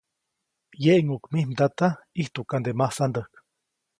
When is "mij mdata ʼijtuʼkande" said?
1.31-2.71